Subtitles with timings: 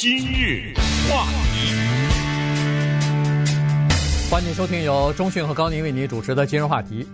[0.00, 0.72] 今日
[1.10, 1.74] 话题，
[4.30, 7.06] 欢迎收听由中讯和高宁为您主持的今日话题。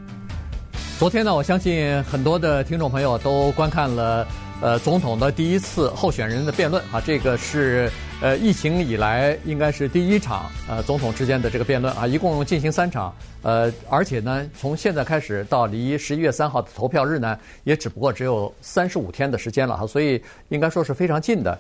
[0.97, 4.25] 昨天呢，我相信很多的听众朋友都观看了
[4.61, 7.91] 呃总统的第一次候选人的辩论啊，这个是
[8.23, 13.13] 呃疫情以来应该是第一场呃总统之间的这个辩论啊，一共进行三场，
[13.43, 21.59] 呃而且呢，从现在开始到离十一月三号的投票日呢，也只不过只有三十五天的时间了哈，所以应该说是非常近的。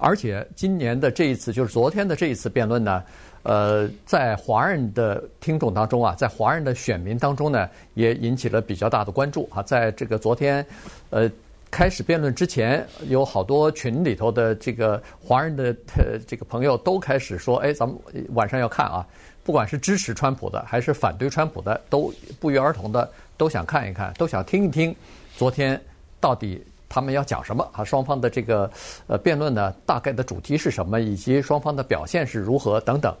[0.00, 3.02] 而且今年的这一次，就是昨天的这一次辩论呢，
[3.42, 9.62] 呃，在华人的听众当中啊，在华人的选民当中呢，也引起了比较大的关注啊。
[9.62, 10.64] 在这个昨天，
[11.10, 11.30] 呃，
[11.70, 17.96] 开始辩论之前，有好多群里头的这个华人的呃这个朋友都开始说：“哎，咱们
[18.34, 19.06] 晚上要看啊，
[19.42, 24.94] 不管是支持川普的还是反对川普的，都不约而同的都想看一看，都想听一听
[25.36, 25.80] 昨天
[26.20, 26.62] 到底。”
[26.96, 27.84] 他们要讲什么啊？
[27.84, 28.70] 双方的这个
[29.06, 33.14] 呃辩论呢，大概的主题是什么，以及双方的表现是如何等等。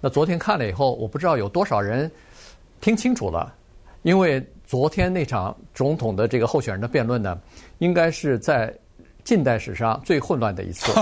[0.00, 2.08] 那昨天看了以后，我不知道有多少人
[2.80, 3.52] 听清楚了，
[4.02, 7.36] 因为昨天那场总统的这个候选人的辩论呢，
[7.78, 8.72] 应该是在
[9.24, 10.92] 近代史上最混乱的一次。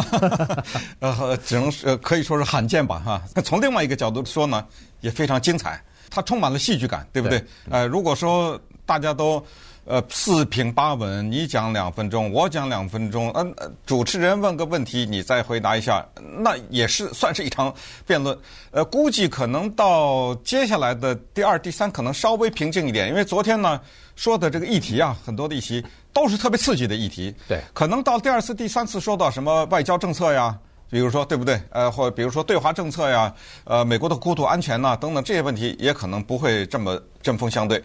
[1.01, 3.23] 呃，只能是可以说是罕见吧，哈。
[3.35, 4.67] 那从另外一个角度说呢，
[5.03, 5.79] 也非常精彩，
[6.09, 7.39] 它充满了戏剧感，对不对？
[7.39, 9.45] 对呃，如果说大家都。
[9.87, 16.03] 呃，四平八稳，你讲两分钟，我讲两分钟，嗯、呃，主持人问个问题，你再回答一下，
[16.39, 17.73] 那也是算是一场
[18.07, 18.37] 辩论。
[18.71, 23.79] 呃，估计可能到接下来的第二、第三，可能稍微平静一点，因为昨天呢
[24.17, 27.35] 说的这个议题啊，很多的议题都是特别刺激的议题。
[27.47, 31.61] 对，可能到第二次、第三次说到什么外交政策呀，比如说对不对？
[31.69, 33.31] 呃，或比如说对华政策呀，
[33.65, 37.83] 呃，美国的国土安全呐等等这些问题，也可能不会这么针锋相对。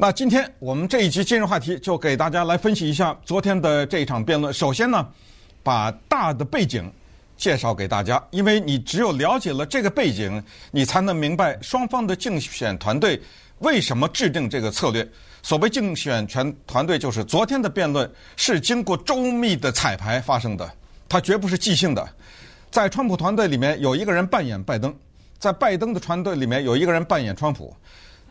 [0.00, 4.54] 那今天我们这一集今日话题就给大家来分析一下昨天的这一场辩论。
[4.54, 5.04] 首先呢，
[5.60, 6.88] 把大的背景
[7.36, 13.20] 介绍给大家，因为你只有了解了这个背景，你才能明白双方的竞选团队
[13.58, 15.04] 为什么制定这个策略。
[15.42, 20.72] 所谓竞选全团队，就是昨天的辩论是经过周密的彩排发生的，
[21.08, 22.08] 它绝不是即兴的。
[22.70, 24.94] 在川普团队里面有一个人扮演拜登，
[25.40, 27.76] 在拜登的团队里面有一个人扮演川普。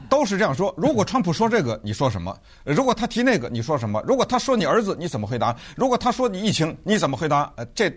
[0.09, 0.73] 都是这样说。
[0.77, 2.37] 如果川普说这个，你说什么？
[2.63, 4.01] 如果他提那个，你说什么？
[4.07, 5.55] 如果他说你儿子，你怎么回答？
[5.75, 7.51] 如果他说你疫情，你怎么回答？
[7.55, 7.91] 呃，这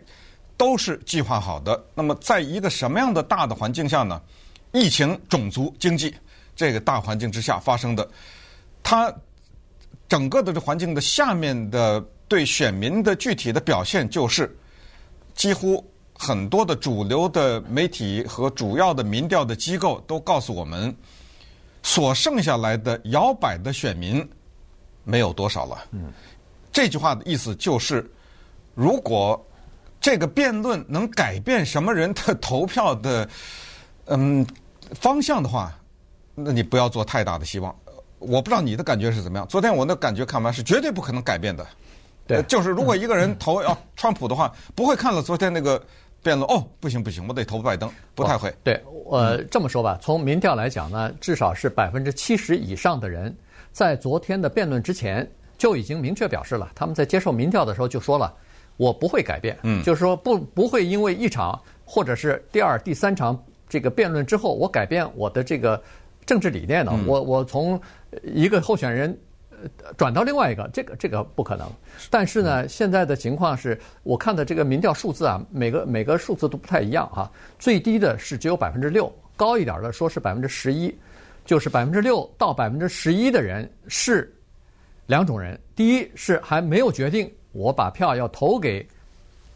[0.56, 1.84] 都是计划好的。
[1.94, 4.20] 那么，在一个什么样的大的环境下呢？
[4.72, 6.14] 疫情、种族、经济
[6.54, 8.08] 这个大环境之下发生的，
[8.82, 9.12] 他
[10.08, 14.56] 整个的这环境的下面的对选民的具体的表现，就是
[15.34, 15.84] 几乎
[16.16, 20.94] 很多的主流的媒体和主要的民调的机构都告诉我们。
[21.82, 24.28] 所剩下来的摇摆的选民
[25.04, 25.84] 没有多少了。
[25.92, 26.12] 嗯，
[26.70, 28.08] 这句话的意思就是，
[28.74, 29.42] 如果
[30.00, 33.28] 这个辩论能改变什么人的投票的
[34.06, 34.46] 嗯
[34.94, 35.72] 方向的话，
[36.34, 37.74] 那你不要做太大的希望。
[38.18, 39.46] 我不知道你的感觉是怎么样。
[39.48, 41.66] 昨天我的感觉看完是绝对不可能改变的。
[42.26, 45.82] 对，就是如果 一个人投要川普的话，不会看了昨天那个。
[46.22, 48.54] 辩论哦，不行不行，我得投拜登，不太会。
[48.62, 53.34] 对，呃，这么说吧，从民调来讲呢，至少是百分之七十以上的人，
[53.72, 58.32] 在昨天的辩论之前就已经明确表示了，他们在接受民调的时候就说了，
[58.76, 65.82] 我不会改变，嗯，就是说不不会因为一场或者是第二、第三场这个辩论之后，我改变我的这个
[66.26, 67.80] 政治理念呢，嗯、我我从
[68.22, 69.18] 一个候选人。
[69.96, 71.70] 转到另外一个，这个这个不可能。
[72.08, 77.30] 但是呢，现在的情况是我看的这个民调数字啊，每个每个数字都不太一样哈。
[77.58, 80.94] 最低的是只有百分之六，高一点的说是百分之十一，
[81.44, 84.34] 就是百分之六到百分之十一的人是
[85.06, 85.58] 两种人。
[85.74, 88.86] 第一是还没有决定我把票要投给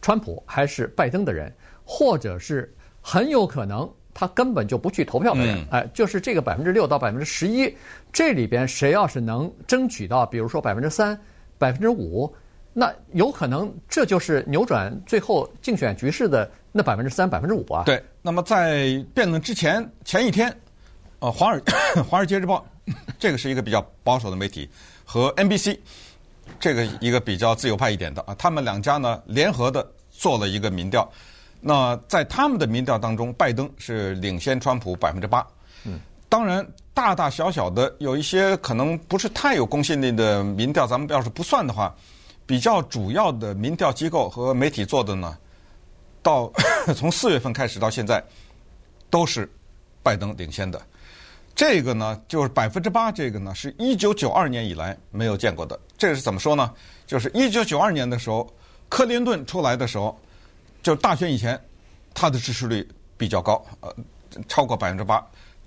[0.01, 3.89] 川普还是拜登的人，或者是很有可能。
[4.17, 7.71] 他根本就不去投票的人，哎，就是这个百分之六到百分之十一，
[8.13, 11.19] 这里边谁要是能争取到，比如说百分之三、
[11.57, 12.33] 百分之五，
[12.71, 17.83] 那有可能这就是扭转最后竞选局势的那百分之三、百分之五啊。
[17.85, 20.49] 对，那么在辩论之前前一天，
[21.19, 21.59] 呃，华尔
[22.07, 22.65] 《华尔街日报》
[23.19, 24.69] 这个是一个比较保守的媒体，
[25.03, 25.77] 和 NBC
[26.57, 31.11] 这个一个比较自由派一点的啊，他们两家呢联合的做了一个民调。
[31.67, 35.43] 那在他们的民调当中，拜登是领先川普百分之八。
[35.83, 36.63] 嗯，当然
[36.93, 41.91] 大大小小的有一些可能不是太有公信力的民调，咱们要是不算的话，
[42.45, 45.35] 比较主要的民调机构和媒体做的呢，
[46.21, 46.51] 到
[46.95, 48.23] 从四月份开始到现在，
[49.09, 49.51] 都是
[50.03, 50.79] 拜登领先的。
[51.55, 55.79] 这个呢，就是百分之八，这个呢是一九九二年以来没有见过的。
[55.97, 56.71] 这个是怎么说呢？
[57.07, 58.47] 就是一九九二年的时候，
[58.87, 60.15] 克林顿出来的时候。
[60.85, 61.59] 就大选以前，
[62.13, 62.87] 他的支持率
[63.17, 63.91] 比较高，呃，
[64.47, 65.25] 超过百分之八。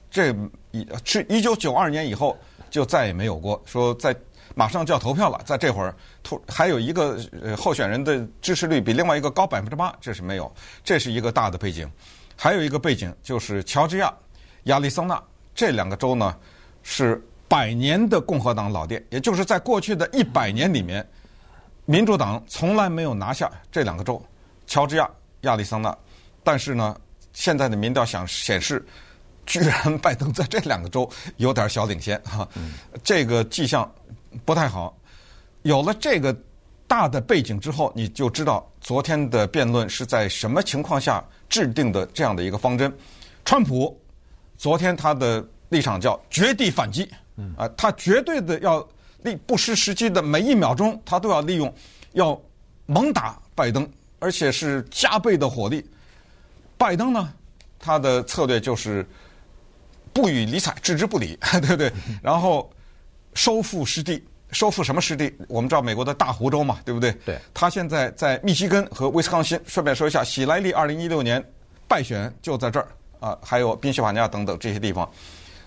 [0.09, 0.33] 这
[0.71, 2.39] 一是一九九二年以后
[2.71, 4.15] 就再也没有过说在
[4.55, 5.93] 马上就要投票了，在这会儿
[6.23, 7.19] 突还有一个
[7.57, 10.49] 候选人的支持率比另外一个高百分之八，这是没有。
[10.85, 11.91] 这是一个大的背景。
[12.37, 14.15] 还有一个背景就是乔治亚、
[14.65, 15.21] 亚利桑那
[15.53, 16.37] 这两个州呢
[16.85, 21.05] 是百年的共和党老店，也就是在过去的一百年里面，
[21.87, 24.23] 民主党从来没有拿下这两个州，
[24.69, 25.11] 乔治亚、
[25.41, 25.99] 亚利桑那。
[26.45, 26.97] 但是呢，
[27.33, 28.87] 现在的民调想显示。
[29.51, 32.47] 居然 拜登在这两个州有点小领先哈，
[33.03, 33.91] 这个迹象
[34.45, 34.95] 不太好。
[35.63, 36.37] 有了这个
[36.87, 42.95] 大的背景之后，你就知道昨天的辩论是在什么情况下制定的这样的一个方针。
[43.43, 43.99] 川普
[44.59, 47.11] 昨天他的立场叫绝地反击，
[47.57, 48.87] 啊，他绝对的要
[49.23, 51.75] 利不失时机的每一秒钟，他都要利用，
[52.13, 52.39] 要
[52.85, 55.85] 猛打拜登，而且是加倍的火力。
[56.77, 57.33] 拜登呢，
[57.79, 59.07] 他的策略就是。
[60.11, 61.93] 不予理睬，置之不理， 对不对？
[62.21, 62.69] 然后
[63.35, 64.21] 收复失地，
[64.51, 65.33] 收复什么失地？
[65.47, 67.13] 我们知道美国的大湖州嘛，对不对？
[67.25, 67.39] 对。
[67.55, 69.61] 他现在在密西根和威斯康辛。
[69.65, 71.45] 顺便说一下，喜来利二零一六年
[71.87, 72.89] 败选就在这儿
[73.21, 75.09] 啊，还有宾夕法尼亚等等这些地方。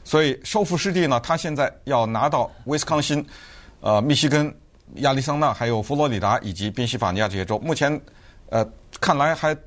[0.03, 3.25] 所以收复失地呢，他现在要拿到威斯康辛、
[3.79, 4.53] 呃密西根、
[4.95, 7.57] 亚利桑那，还有佛罗里达以及宾夕法尼亚这些州。
[7.59, 7.97] 目前
[8.51, 8.65] 呃
[8.99, 9.57] 看来还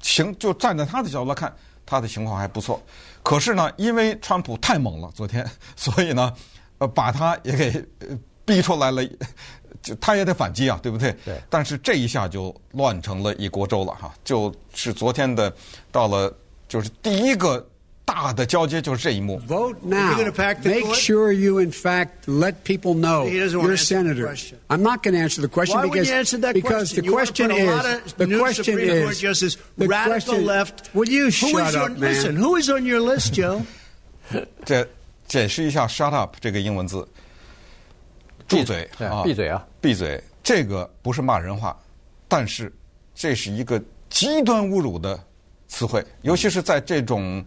[0.00, 1.54] 行，就站在他的角度来看，
[1.86, 2.82] 他的情况还不错。
[3.22, 6.34] 可是呢，因为川普太猛了，昨天，所以呢，
[6.78, 7.86] 呃，把他也给
[8.44, 9.02] 逼出来了，
[9.80, 11.12] 就他也得反击啊，对不对？
[11.24, 11.40] 对。
[11.48, 15.54] 但是这一下就乱成了一锅粥了哈，就是昨天的
[15.92, 17.64] 到了，就是第一个。
[18.05, 19.39] 大的交接就是这一幕。
[19.47, 20.17] Vote now.
[20.63, 24.35] Make sure you, in fact, let people know you're a senator.
[24.67, 27.05] I'm not going to answer the question Why because, you answer that because question?
[27.05, 30.89] the question you is the question Supreme is Court justice, the radical question, left.
[30.95, 32.09] Will you who shut up, on, man?
[32.09, 33.61] Listen, who is on your list, Joe?
[34.65, 34.87] 这
[35.27, 37.07] 解释一下 “shut up” 这个英文字，
[38.47, 39.21] 住嘴啊！
[39.23, 39.63] 闭嘴啊！
[39.79, 40.19] 闭嘴！
[40.41, 41.79] 这个不是骂人话，
[42.27, 42.73] 但是
[43.13, 45.23] 这是一个极端侮辱的
[45.67, 47.45] 词汇，尤其是在这种。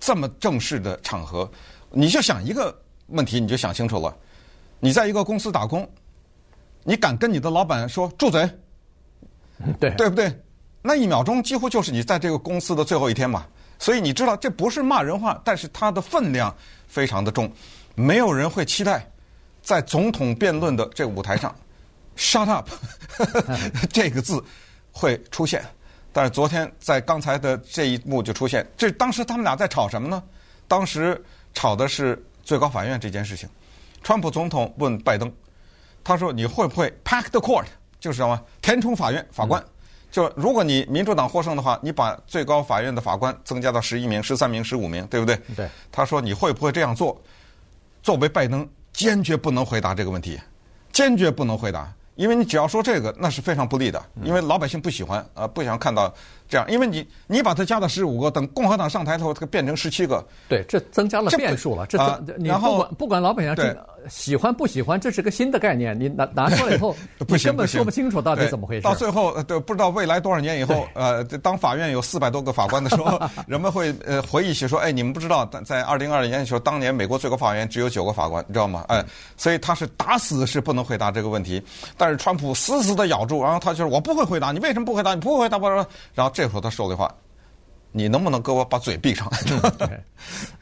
[0.00, 1.50] 这么正式的场合，
[1.90, 2.76] 你就想一个
[3.08, 4.16] 问题，你就想清楚了。
[4.80, 5.88] 你在一个公司打工，
[6.84, 8.48] 你敢跟你的老板说住嘴？
[9.80, 10.32] 对，对不对？
[10.82, 13.46] 那一秒钟几乎就是你在这个公司的最后一天嘛。
[13.80, 16.52] 所以你知道这不是骂人话，但是它的分量
[16.88, 17.52] 非常的重。
[17.94, 19.08] 没有人会期待
[19.62, 21.54] 在总统辩论的这个舞台上
[22.16, 22.68] ，“shut up”
[23.92, 24.42] 这个字
[24.90, 25.64] 会出现。
[26.12, 30.22] 但是昨天在刚才的这一幕就出现，这当时他们俩在吵什么呢？
[30.66, 31.22] 当时
[31.54, 33.48] 吵的是最高法院这件事情。
[34.02, 35.32] 川普总统问拜登，
[36.04, 37.64] 他说：“你会不会 pack the court？
[38.00, 39.62] 就是什么填充法院法官？
[40.10, 45.68] 就如果你民主党获胜的话，你把最高法院的法官增加到十一名、十三名、十五名，对不对？”对。
[45.90, 47.20] 他说：“你会不会这样做？”
[48.02, 50.40] 作为拜登，坚决不能回答这个问题，
[50.92, 51.92] 坚决不能回答。
[52.18, 56.12] 因为你只要说这个，那是非常不利的，因为老百姓不喜欢，呃，不想看到
[56.48, 56.66] 这样。
[56.70, 60.24] 因为你你把它加到十五个，等共和党上台之后，它变成十七个。
[60.48, 61.86] 对，这增加了变数了。
[61.86, 63.76] 这增、呃、你不管不管老百姓
[64.08, 65.98] 喜欢不喜欢，这是个新的概念。
[65.98, 66.96] 你拿拿出来以后，
[67.28, 68.82] 你根本说不清楚到底怎么回事。
[68.82, 78.84] 到最后，对，不知道未来多少年以后，呃，当法院有四百多个法官的时候，人们会呃回忆起说，哎，你们不知道， 在二零二零年的时候，当年美国最高法院只有九个法官，你知道吗？
[78.88, 79.04] 哎，
[79.36, 81.62] 所以他是打死是不能回答这个问题，
[81.96, 82.08] 但。
[82.08, 85.14] 但是川普死死的咬住，然后他就是我不会回答，你为什么不回答？
[85.14, 85.84] 你不会回答，不然
[86.26, 87.12] 后这时候他说的话，
[87.90, 89.28] 你能不能给我把嘴闭上？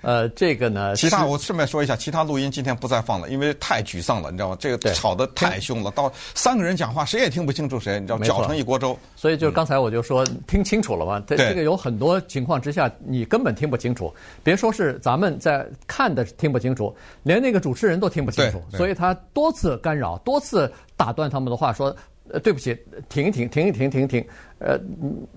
[0.00, 4.56] 呃，这个呢， 其他我顺便说一下，其他录音今天不再放了，因为太沮丧了，你知道吗？
[4.58, 8.24] 这个吵得太凶了，到三个人讲话谁也听不清楚谁，你知道吗？
[8.24, 8.98] 搅成一锅粥。
[9.16, 11.22] 所以就是刚才我就说，嗯、听清楚了吗？
[11.26, 14.10] 这这个有很多情况之下你根本听不清楚，
[14.42, 20.72] 别说是咱们在看的听不清楚，连那个主持人都听不清楚，所以他多次干扰，多次。
[20.98, 21.94] 打断他们的话，说
[22.32, 22.76] ：“呃，对不起，
[23.08, 24.24] 停一停，停一停，停一停。
[24.58, 24.78] 呃，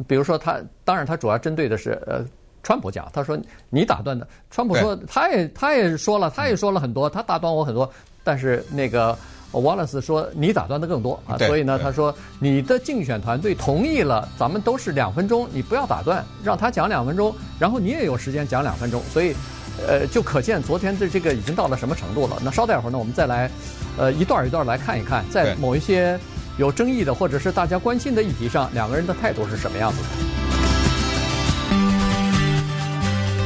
[0.07, 2.25] 比如说他，当然他主要针对的是呃，
[2.63, 3.37] 川普讲，他说
[3.69, 4.27] 你打断的。
[4.49, 7.89] 川普说他也他也说了，他也说了很多，他打断我很多。
[8.23, 9.17] 但是那个
[9.51, 19.01] 瓦勒斯说你打断的更多啊，所以呢，他说你的竞选团队同意了，咱们都是两分钟，你不要打断，让他讲两分钟，然后你也有时间讲两分钟。
[19.11, 19.35] 所以，
[19.87, 22.37] 呃，就可见昨天的这个已经到了什么程度了。
[22.43, 23.49] 那稍待会儿呢，我们再来。”
[23.97, 26.17] 呃，一段一段来看一看，在某一些
[26.59, 30.07] 有争议的或者是大家关心的议题上，两个人的态度是什么样子的？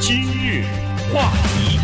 [0.00, 0.64] 今日
[1.12, 1.78] 话题，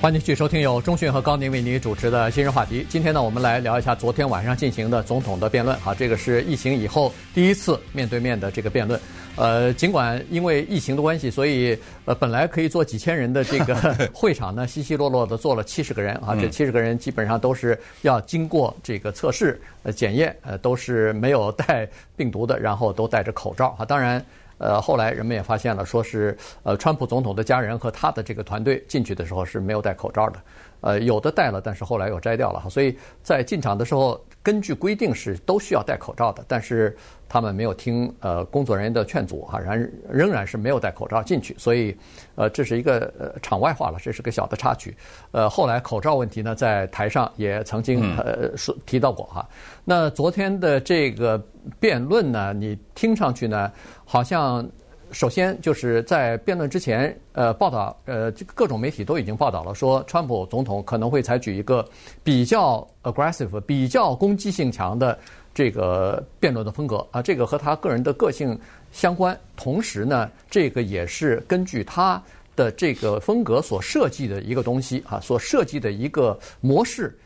[0.00, 2.86] 欢迎继续收听由中讯和高宁为您主持的今日话题。
[2.88, 5.76] 今天呢，我们来聊一下昨天晚上进行的总统的辩论。
[5.84, 8.98] 啊，这个是疫情以后第一次面对面的这个辩论。
[9.36, 13.74] 呃，尽管因为疫情的关系，所以呃本来可以坐几千人的这个
[14.12, 16.36] 会场呢，稀稀落落的坐了七十个人啊。
[16.38, 23.84] 这七十个人基本上都是要经过这个测试、呃检验，呃都是没有带病毒的，然后都戴着口罩啊。
[23.84, 24.24] 当然。
[24.62, 30.40] 呃，后来人们也发现了，说是呃，川普总统的家人和他的这个团队进去的时候是没有戴口罩的，
[30.80, 32.62] 呃，有的戴了，但是后来又摘掉了。
[32.70, 36.96] 所以在进场的时候，根据规定是都需要戴口罩的，但是
[37.28, 41.56] 他们没有听呃工作人员的劝阻哈，然仍然是没有戴口罩进去。
[41.58, 41.96] 所以
[42.36, 44.96] 呃，这是一个呃场外话了，这是个小的插曲。
[45.32, 49.48] 呃，后来口罩问题呢，在台上也曾经呃说提到过哈。
[49.84, 51.42] 那昨天的这个。
[51.78, 53.70] 辩论呢，你听上去呢，
[54.12, 54.68] 好像
[55.10, 61.82] 首先就是在辩论之前，呃，报道，呃，各种媒体都已经报道了，说川普总统可能会采取一个
[62.22, 65.18] 比较 aggressive、比较攻击性强的
[65.54, 68.58] 这个辩论的风格啊，这个和他个人的个性
[68.90, 69.34] 相关。
[69.56, 72.22] 同时呢，这个也是根据他
[72.54, 77.18] 的这个风格所设计的一个东西啊，所设计的一个模式。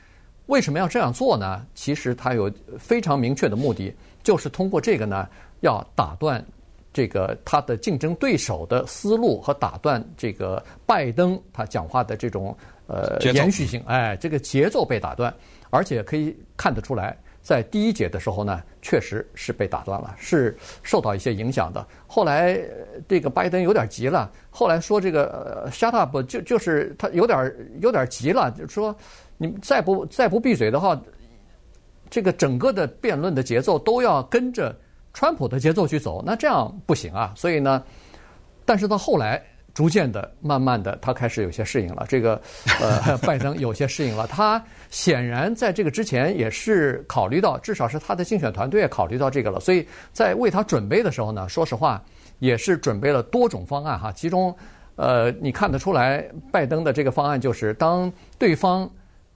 [0.46, 1.66] 为什么要这样做呢？
[1.74, 3.92] 其实他有非常明确的目的。
[4.22, 5.28] 就是通过这个呢，
[5.62, 6.44] 要打断
[6.96, 15.30] 这个他的竞争对手的思路和打断这个拜登他讲话的这种呃延续性，哎，这个节奏被打断，
[15.68, 21.86] 而且可以看得出来，在第一节的时候呢，确实是被打断了，是受到一些影响的。
[22.06, 22.58] 后来
[23.06, 28.96] 这个拜登有点急了，后来说这个呃 shut up 就就是他有点有点急了，就说
[29.36, 30.98] 你再不再不闭嘴的话。
[32.08, 34.72] 这个整个的辩论的节奏都要跟着
[35.16, 37.32] 川普的节奏去走，那这样不行啊。
[37.34, 37.82] 所以呢，
[38.66, 39.42] 但是到后来，
[39.72, 42.04] 逐渐的、慢慢的，他开始有些适应了。
[42.06, 42.38] 这个
[42.82, 44.26] 呃， 拜登有些适应了。
[44.26, 49.58] 他显然在这个之前也是考虑到，至少是他的竞选团队也考虑到这个了。
[49.58, 52.04] 所以在为他准备的时候呢，说实话，
[52.38, 54.12] 也是准备了多种方案哈。
[54.12, 54.54] 其中，
[54.96, 58.86] 呃，你看得出来，拜登的这个方案就是，当对方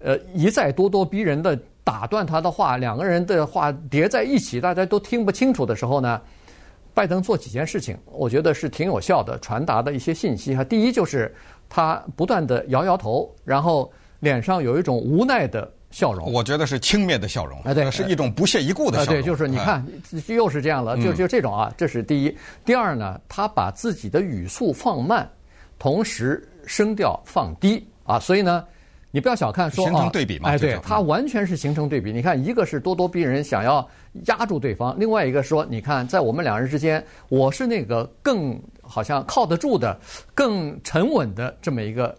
[0.01, 1.59] 呃一再咄咄逼人的。
[1.91, 6.21] 打断他的话，两个人的话叠在一起，大家都听不清楚的时候呢，
[6.95, 10.63] 拜登做几件事情，我觉得是挺有效的，传达的一些信息哈。
[10.63, 11.35] 第一就是
[11.69, 16.33] 他不断地摇摇头，然后脸上有一种无奈的笑容。
[16.33, 19.21] 我觉得是轻蔑的笑容，哎，对，是一种不屑一顾的笑容。
[19.21, 19.85] 对，就是你看，
[20.29, 22.39] 又是这样了，就就这种啊，这是第一。
[22.65, 25.29] 第二呢，他把自己的语速放慢，
[25.77, 28.65] 同时声调放低啊，所以呢。
[29.13, 32.13] 你不要小看说形成对比嘛，哎，对，它完全是形成对比。
[32.13, 33.89] 你看，一个是咄咄逼人，想要
[34.27, 39.99] 压住对方；另外一个说，你看，在我们两人之间，我是那个更好像靠得住的、
[40.35, 42.17] 更沉稳的这么一个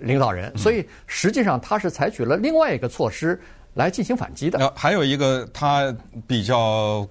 [0.00, 0.52] 领导人。
[0.58, 3.40] 所以，实际上他是采取了另外一个措施
[3.74, 4.72] 来进行反击的。
[4.74, 7.08] 还有一个，他比较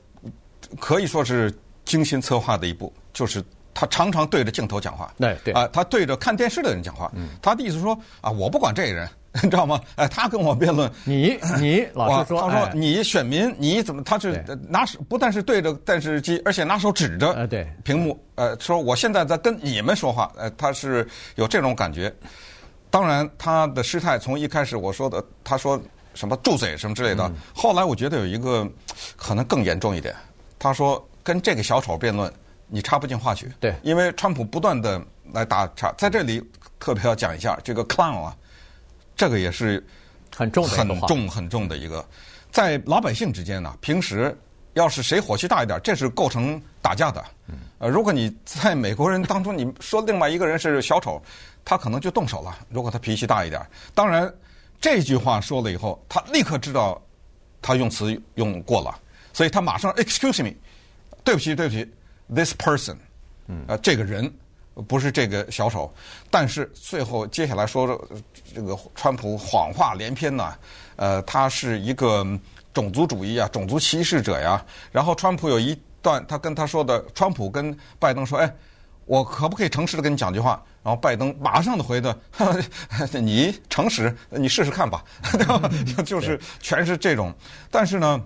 [0.79, 1.53] 可以说是
[1.85, 3.41] 精心策划的一步，就是。
[3.73, 7.11] 他常常对着镜头讲话，对对啊，他对着看电视的人讲话。
[7.15, 9.09] 嗯，他的意思说啊，我不管这个人，
[9.41, 9.81] 你知道吗？
[9.95, 14.03] 哎，他跟我辩论，你你老实说，他说你选民你怎么？
[14.03, 20.31] 他是拿手不但是对着电视机，而且拿手指着呃对屏幕呃说我现在在跟你们说话。
[20.37, 22.13] 呃，他是有这种感觉。
[22.91, 25.81] 当然，他的失态从一开始我说的，他说
[26.13, 27.31] 什么住嘴什么之类的。
[27.55, 28.69] 后来我觉得有一个
[29.15, 30.13] 可能更严重一点，
[30.59, 32.31] 他说跟这个小丑辩论。
[32.73, 34.99] 你插不进话去，对，因为川普不断的
[35.31, 36.43] 来打岔，在这里
[36.79, 38.35] 特别要讲一下这个 clown 啊，
[39.15, 39.85] 这个也是
[40.35, 42.03] 很重很重很重的一个，
[42.51, 44.35] 在老百姓之间呢，平时
[44.73, 47.23] 要是谁火气大一点，这是构成打架的。
[47.77, 51.21] 呃，如果你在美国人当中你说另外一个人是小丑，
[51.63, 52.57] 他可能就动手了。
[52.69, 53.63] 如果他脾气大一点，
[53.93, 54.33] 当然
[54.81, 56.99] 这句话说了以后，他立刻知道
[57.61, 58.99] 他用词用过了，
[59.31, 60.51] 所以他马上 excuse me，
[61.23, 61.87] 对不起，对不起。
[62.33, 62.95] This person，
[63.67, 64.33] 呃，这个人
[64.87, 65.93] 不是这个小丑，
[66.31, 67.99] 但是最后接下来说
[68.55, 70.55] 这个川普谎话连篇呐，
[70.95, 72.25] 呃，他是一个
[72.73, 74.65] 种族主义啊，种族歧视者呀。
[74.91, 78.55] 然后川普有一段他跟他说的，川普跟拜登说：“哎，
[79.05, 82.17] 我可不可以诚实的跟你讲句话？”然后拜登马上的回的
[83.21, 85.03] ：“你诚实，你试试看吧。”
[86.03, 87.31] 就是全是这种，
[87.69, 88.19] 但是呢。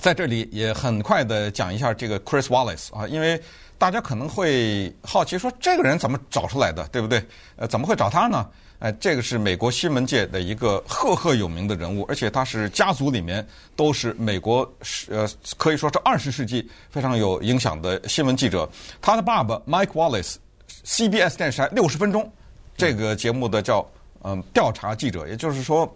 [0.00, 3.40] 在这里也很快的讲一下这个 Chris Wallace 啊，因为
[3.78, 7.22] 大家可能会好奇说，这个人怎么找出来的，对不对？
[7.56, 8.46] 呃，怎么会找他呢？
[8.78, 15.26] 哎，这个是美国新闻界的一个赫赫有名的人物，而且他是家族里面都是美国是呃
[15.56, 18.68] 可以说是二十世纪非常有影响的新闻记者。
[19.00, 22.30] 他的爸爸 Mike Wallace，CBS 电视台六十分钟
[22.76, 23.86] 这个节目的叫
[24.22, 25.90] 嗯调查记者，也就是说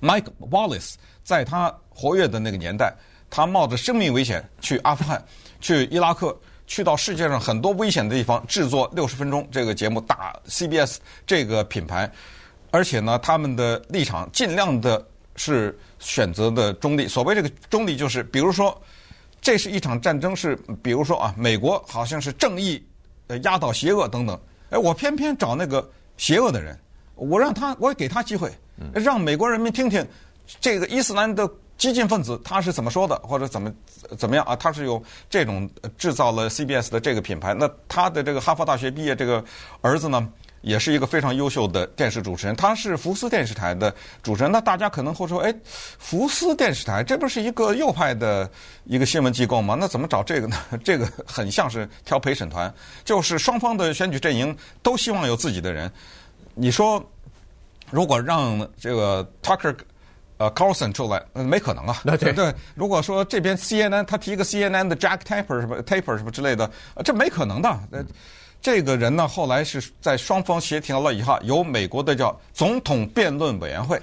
[0.00, 2.94] ，Mike Wallace 在他活跃的那个年代，
[3.30, 5.24] 他冒着生命危险去阿富汗、
[5.60, 6.36] 去伊拉克。
[6.68, 12.10] 去到世界上很多危险的地方制作六十分钟这个节目，打 CBS 这个品牌，
[12.72, 17.06] 而且呢，他们的立场尽量的是选择的中立。
[17.06, 18.76] 所谓这个中立，就是比如说，
[19.40, 22.84] 这是一场战争，是比如说啊，美国好像是正义
[23.28, 24.36] 呃压倒邪恶等等，
[24.70, 26.76] 哎，我偏偏找那个邪恶的人，
[27.14, 28.50] 我让他，我给他机会，
[28.94, 30.06] 让美国人民听听
[30.60, 31.48] 这个伊斯兰的。
[31.78, 33.70] 激进分子他是怎么说的，或者怎么
[34.16, 34.56] 怎么样啊？
[34.56, 35.68] 他是有这种
[35.98, 37.52] 制造了 CBS 的这个品牌。
[37.52, 39.44] 那他的这个哈佛大学毕业这个
[39.82, 40.26] 儿子呢，
[40.62, 42.56] 也是一个非常优秀的电视主持人。
[42.56, 44.50] 他是福斯电视台的主持人。
[44.50, 45.54] 那大家可能会说，哎，
[45.98, 48.50] 福斯电视台这不是一个右派的
[48.84, 49.76] 一个新闻机构吗？
[49.78, 50.56] 那怎么找这个呢？
[50.82, 52.72] 这个很像是挑陪审团，
[53.04, 55.92] 就是双方的选举阵营都希望有自己的人。
[56.54, 57.04] 你说，
[57.90, 59.76] 如果让这个 Tucker。
[60.38, 61.98] 呃，Carlson 出来，嗯，没可能啊。
[62.04, 66.70] 对对，如果说这边 CNN 他提一个 CNN 的 Jack Tapper 什么 Tapper 什么之类的，
[67.02, 67.70] 这没可能的。
[67.90, 68.04] 呃，
[68.60, 73.98] 这个人呢，后来是在双方协调了以后，由美国的叫总统辩论委员会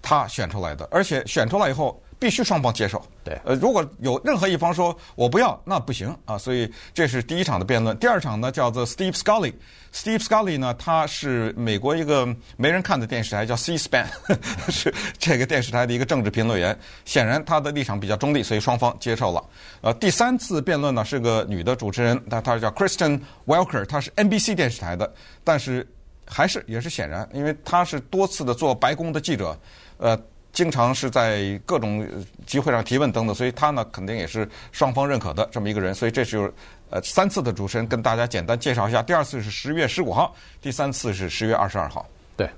[0.00, 2.02] 他选出来的，而且选出来以后。
[2.24, 3.02] 必须双方接受。
[3.22, 6.38] 对，呃，如果有任何一方说我不要，那不行啊。
[6.38, 7.94] 所以这是第一场的辩论。
[7.98, 9.52] 第二场呢，叫做 Steve Scully。
[9.92, 12.26] Steve Scully 呢，他是美国一个
[12.56, 14.06] 没人看的电视台叫 C-SPAN，
[14.72, 16.74] 是这个电视台的一个政治评论员。
[17.04, 19.44] 显然他的立场比较中立，所以双方接受了。
[19.82, 25.12] 呃，第三次辩论呢是个女的主持人，她她叫 Kristen Welker，她是 NBC 电视台的，
[25.44, 25.86] 但是
[26.26, 29.54] 还是也是显然，因为她是多次的做白宫的记者，
[29.98, 30.18] 呃。
[30.54, 32.08] 经常是在各种
[32.46, 35.92] 机会上提问等等，所以他呢肯定也是双方认可的这么一个人。
[35.92, 36.54] 所以这就是
[36.88, 39.02] 呃三次的主持人跟大家简单介绍一下。
[39.02, 42.06] 第二次是十月十五号，第三次是十月二十二号。
[42.36, 42.48] 对，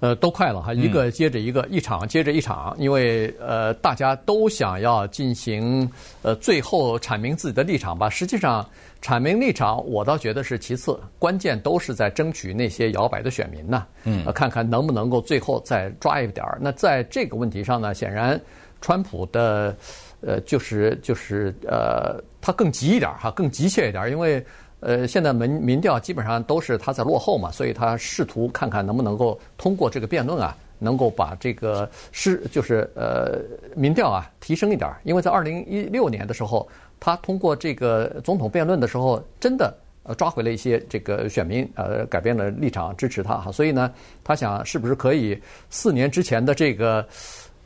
[0.00, 5.88] 呃，都快了哈，一个接着一个，一场接着一场，因为呃大家都想要进行
[6.22, 8.08] 呃最后阐明自己的立场吧。
[8.10, 8.66] 实际上。
[9.06, 13.86] 阐明立场，我倒觉得是其次，关键都是在争取那些摇摆的选民呢。
[14.02, 16.58] 嗯，看看能不能够最后再抓一点儿。
[16.60, 18.40] 那在这个问题上呢，显然，
[18.80, 19.76] 川普的，
[20.22, 24.44] 呃，就是就是呃，他更急一点哈，更急切一点，因为
[24.80, 33.38] 呃，现在民民调基本上都是他在落后嘛，所以他试图看看能不能够通过这个辩论啊，能够把这个是就是呃
[33.76, 36.68] 民调啊提升一点，因为在二零一六年的时候。
[36.98, 43.92] 他通过这个总统辩论的时候，真的呃抓回了一些这个选民，呃改变了立场支持他哈，所以呢，
[44.24, 47.06] 他想是不是可以四年之前的这个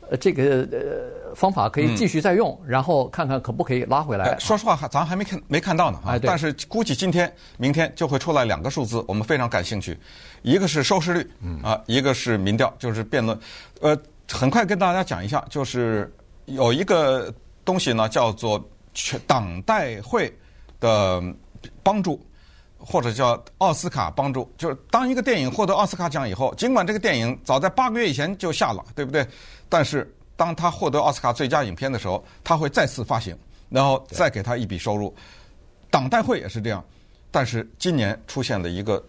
[0.09, 4.37] 呃这个呃方法可以继续再用，嗯、然后看看可不可以拉回来。
[4.37, 9.97] 说实话，咱还没看没看到呢啊，但是估计今天明天就会出来两个数字，我们非常感兴趣，
[10.41, 11.27] 一个是收视率，
[11.63, 13.37] 啊，一个是民调，就是辩论。
[13.79, 13.97] 呃，
[14.29, 16.13] 很快跟大家讲一下，就是
[16.47, 18.61] 有一个东西呢，叫做。
[18.93, 20.31] 全党代会
[20.79, 21.21] 的
[21.83, 22.19] 帮助，
[22.77, 29.25] 或者叫奥斯卡帮助，就是当一个电影获得奥斯卡奖以后，尽管这个电影早在八个月以前就下了，对不对？
[29.69, 33.37] 但是当他获得奥斯卡最佳影片的时候，他会再次发行，
[33.69, 35.13] 然后再给他一笔收入。
[35.89, 36.83] 党代会也是这样，
[37.29, 39.03] 但是今年出现了一个，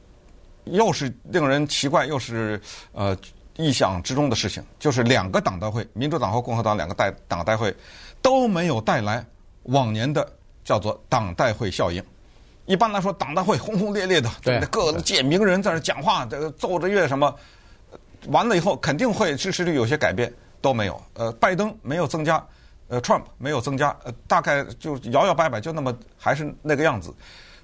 [0.65, 2.61] 又是令人奇怪，又是
[2.93, 3.17] 呃
[3.57, 7.75] 意想之中的事情，就是两个党代会，民主党和共和党两个代党代会
[8.21, 9.25] 都没有带来。
[9.65, 10.27] 往年的
[10.65, 12.03] 叫做党代会效应，
[12.67, 17.35] 一般来说党代会轰轰烈烈的，对，各界名人在那讲话，这个奏着乐什么，
[18.29, 21.01] 完了以后肯定会支持率有些改变，都没有。
[21.15, 22.45] 呃，拜登没有增加，
[22.89, 27.13] 呃，Trump 没有增加，呃，大概就摇摇摆摆，就那么还是那个样子。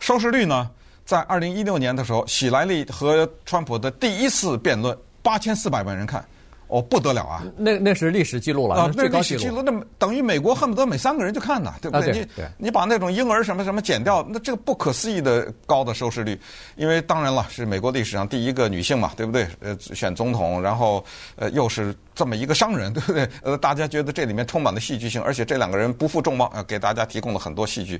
[0.01, 0.71] 收视率呢，
[1.05, 6.25] 在二零一六年的时候，喜来利和川普的第一次辩论，八千四百万人看。
[6.69, 7.43] 哦，不得了啊！
[7.57, 12.13] 那那是历史记录了啊，那历史记录，那等于美国恨不得每三个人就看呢，对不对？
[12.13, 16.39] 你你把那种婴儿什么什么剪掉，那这个不可思议的高的收视率，
[16.77, 19.49] 因为当然了，是美国历史上第一个女性嘛，对不对？
[19.61, 21.03] 呃，选总统，然后
[21.37, 23.27] 呃又是这么一个商人，对不对？
[23.43, 27.99] 呃，大家觉得这里面充满了戏剧性，而且这两个人不负众望，呃，给大家提供了很多戏剧。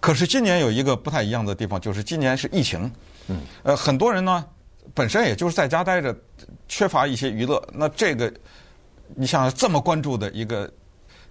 [0.00, 2.90] 可是今年有一个不太一样的地方，就是今年是疫情，
[3.28, 4.42] 嗯，呃，很多人呢。
[4.96, 6.16] 本身也就是在家待着，
[6.68, 7.62] 缺乏一些娱乐。
[7.70, 8.32] 那这个，
[9.14, 10.68] 你想这么关注的一个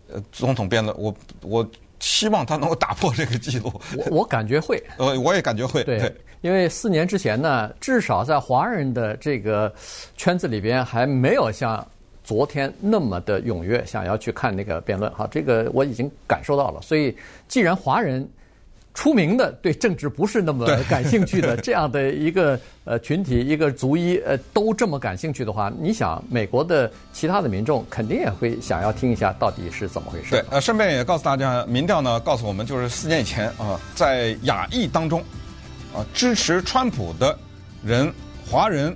[0.08, 1.68] 呃总统辩论，我我
[2.00, 3.74] 希望他能够打破这个记录。
[3.98, 5.84] 我我感觉会，呃， 我也感觉会。
[5.84, 9.74] 对，对，因为四年之前呢，至少在华人的这个
[10.16, 11.84] 圈子里边，还没有像
[12.24, 15.12] 昨天那么的踊跃，想要去看那个辩论。
[15.12, 16.80] 哈，这个我已经感受到了。
[16.84, 18.30] 所以，既然华人
[18.96, 30.32] 出名的对政治不是那么感兴趣的 这样的一个呃群体，一个族裔呃都这么感兴趣的话，你想美国的其他的民众肯定也会想要听一下到底是怎么回事。
[30.32, 35.20] 对，呃，顺便也告诉大家，民调呢告诉我们，就是四年以前啊，在亚裔当中
[35.94, 37.38] 啊支持川普的
[37.84, 38.12] 人
[38.50, 38.96] 华人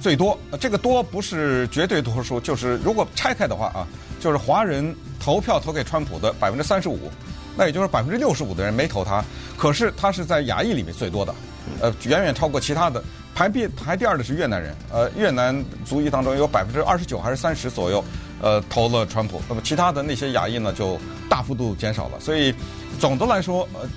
[0.00, 3.88] 最多，这个多不是绝对多数，就是如果拆开的话啊，
[4.20, 7.10] 就是华人投票投给川普的百分之三十五。
[7.56, 9.24] 那也就是百分之六十五的人没投他，
[9.56, 11.34] 可是他是在亚裔里面最多的，
[11.80, 13.02] 呃，远远超过其他的。
[13.34, 18.04] 排第排第二的是越南人，呃，越南族裔当中有百分之二十九还是三十左右，
[18.42, 19.40] 呃，投了川普。
[19.48, 20.98] 那么其他的那些亚裔呢，就
[21.30, 22.20] 大幅度减少了。
[22.20, 22.54] 所以
[23.00, 23.88] 总的来说，呃，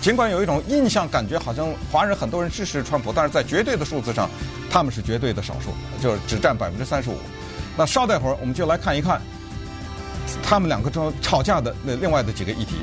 [0.00, 4.26] 尽管有一种印象感觉好像华人很多人支持川普，但是在绝对的数字上，
[4.70, 5.70] 他们是绝对的少数，
[6.02, 7.18] 就是只占百分之三十五。
[7.76, 9.20] 那稍待会儿我们就来看一看。
[10.42, 12.76] 他们两个中吵架的那另外的几个议题。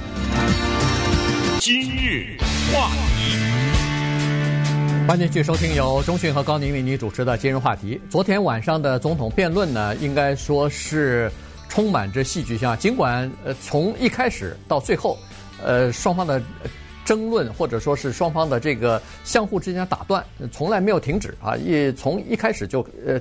[1.59, 2.37] 今日
[2.73, 3.35] 话题，
[5.07, 7.99] 欢迎继续收听由中讯和高宁为你主持的今日话题。
[8.09, 11.29] 昨天晚上的总统辩论呢，应该说是
[11.67, 12.75] 充满着戏剧性。
[12.77, 15.17] 尽管呃从一开始到最后，
[15.61, 16.41] 呃双方的
[17.03, 21.55] 争论或者说是双方的这个相互之间打断，从来没有停止啊！
[21.57, 23.19] 一从一开始就呃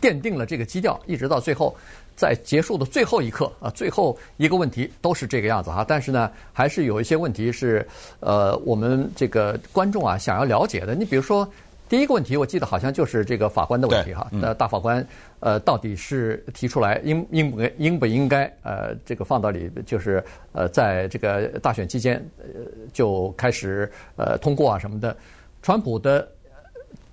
[0.00, 1.76] 奠定了这个基调，一直到最后。
[2.16, 5.84] 在结束的最后一刻啊，最后一个问题都是这个样子哈。
[5.86, 7.86] 但是呢，还是有一些问题是
[8.20, 10.94] 呃，我们这个观众啊想要了解的。
[10.94, 11.48] 你比如说，
[11.88, 14.28] 第一个问题，我记得好像就是这个法官的问题哈。
[14.30, 15.06] 那、嗯、大法官
[15.40, 20.22] 呃，到底是提出来应应不应不应该呃，这个放到里就是
[20.52, 22.44] 呃，在这个大选期间呃
[22.92, 25.16] 就开始呃通过啊什么的？
[25.62, 26.28] 川普的。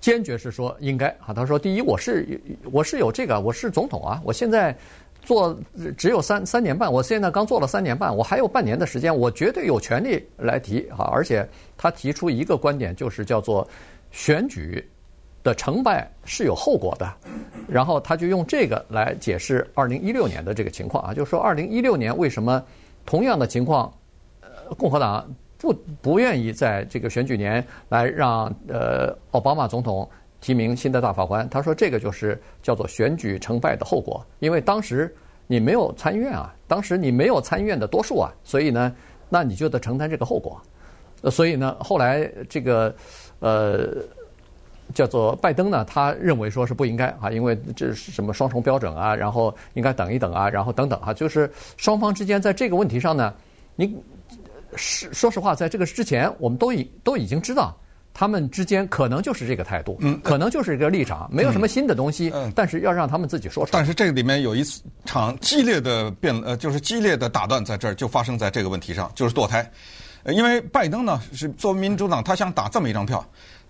[0.02, 4.76] 坚决是说应该啊，他说第一，我是我是有这个，我是总统啊，我现在
[5.22, 5.56] 做
[5.96, 13.68] 只有三三年半，我现在刚做了三年半，我还有半年的时间，我绝对有权利来提啊，而且他提出一个观点，就是叫做
[14.10, 14.84] 选举
[15.44, 17.14] 的成败是有后果的，
[17.68, 22.64] 然后他就用这个来解释二零一六年的这个情况啊，就是说二零一六年为什么
[23.06, 23.94] 同样的情况，
[24.42, 25.32] 呃，共和党。
[25.62, 25.71] 不
[26.02, 38.91] 不愿意在这个选举年来让呃奥巴马总统提名新的大法官，他说这个就是叫做选举成败的后果，因为当时你没有参议院啊，当时你没有参议院的多数啊，所以呢，
[39.30, 40.60] 那你就得承担这个后果。
[41.30, 42.91] 所以呢，后来这个
[43.38, 43.97] 呃
[44.95, 51.47] 叫做拜登呢，他认为说是不应该啊，因为这是什么双重标准啊，然后应该等一等啊，然后等等啊，就是
[51.78, 53.32] 双方之间在这个问题上呢，
[53.76, 53.95] 你。
[54.76, 57.78] 是，说实话，在这个之前，我们都已都已经知道，
[58.14, 63.80] 他们之间可能就是这个态度，嗯，可能就是一个立场，没有什么新的东西，嗯，但是要让他们自己说出来。
[63.80, 64.64] 但是这个里面有一
[65.06, 69.70] 场激烈的辩，呃，就是激烈的打断，在这儿就发生在这个问题上，就是堕胎。
[70.28, 73.26] 因为拜登呢是作为民主党，他想打这么一张票，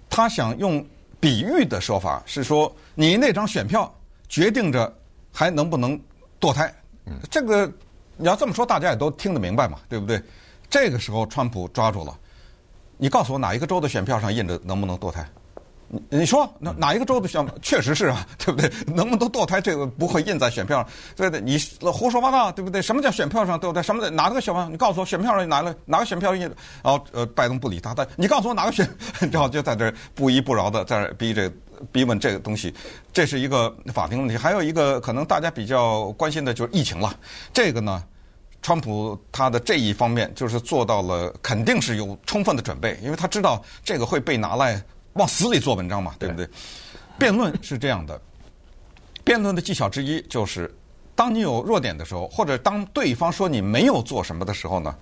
[0.10, 0.86] 他想用
[1.20, 3.90] 比喻的说法是说，你那张选票
[4.28, 4.94] 决定着
[5.32, 5.98] 还能不能
[6.42, 6.74] 堕胎。
[7.06, 7.72] 嗯，这个
[8.18, 10.22] 你要这么说，大家也都听得明白嘛，对不对？
[10.72, 12.18] 这个时候，川普抓住了。
[12.98, 15.28] 你告诉我哪一个州的选票上印着能不能堕胎？
[15.90, 18.72] 你你说哪哪一个州的选确实是啊， 对不对？
[18.88, 19.60] 能不能堕胎？
[19.60, 21.42] 这个不会印在选票上，对不对？
[21.42, 21.60] 你
[21.92, 22.82] 胡说八道，对不对？
[22.82, 23.60] 什么叫选票上？
[23.60, 23.84] 对不对？
[23.84, 24.70] 什么的哪个选票？
[24.70, 26.34] 你告诉我选票上哪个哪个选票？
[26.34, 26.44] 印？
[26.82, 28.90] 然后呃，拜登不理他，他你告诉我哪个选？
[29.30, 31.52] 然后就在这儿不依不饶的在这逼这
[31.92, 32.74] 逼问这个东西。
[33.12, 37.14] 这是一个法庭问题，还有一个可能大家比较关心的就是疫情了。
[37.52, 38.02] 这个呢？
[38.62, 44.82] 川普他的这一方面就是做到了，肯定是有充分的准备，因为他知道这个会被拿来
[45.14, 46.48] 往死里做文章嘛，对不对？
[47.18, 48.22] 辩论是这样的，
[49.24, 50.74] 辩论的技巧之一就是，
[51.16, 54.96] 当你有弱点的时候，或者当对方说你没有做什么的时候呢，